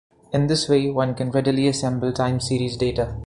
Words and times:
In 0.33 0.47
this 0.47 0.67
way, 0.67 0.89
one 0.89 1.13
can 1.13 1.29
readily 1.29 1.67
assemble 1.67 2.11
time 2.11 2.39
series 2.39 2.75
data. 2.75 3.19